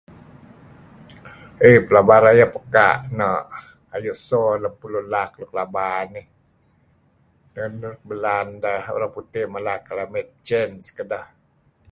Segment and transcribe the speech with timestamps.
[1.67, 3.47] "Eh pelaba rayeh peka' no'
[3.89, 4.75] kayu' so luk
[5.13, 6.25] laak luk laba nih,
[7.55, 9.45] neh luk belaan lun Orang Putih
[9.87, 11.25] ""climate change"" kedeh."